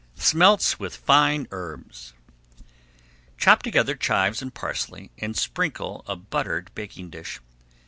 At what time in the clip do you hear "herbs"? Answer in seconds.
1.51-2.13